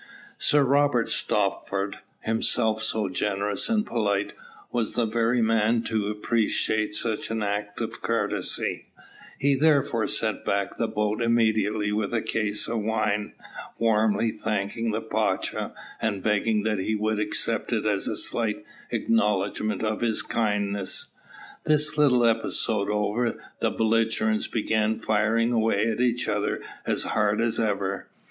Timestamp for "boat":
10.87-11.21